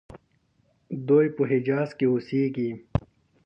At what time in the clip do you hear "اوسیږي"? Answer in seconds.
2.09-2.71